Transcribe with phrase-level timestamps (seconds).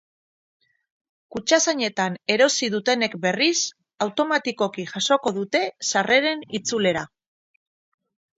[1.35, 3.53] Kutxazainetan arosi dutenek berriz,
[4.07, 7.07] automatikoki jasoko dute sarreraren itzulera.